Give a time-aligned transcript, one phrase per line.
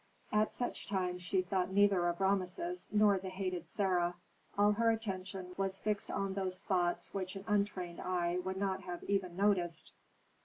[0.31, 4.15] At such times she thought neither of Rameses nor the hated Sarah;
[4.57, 9.03] all her attention was fixed on those spots which an untrained eye would not have
[9.03, 9.93] even noticed.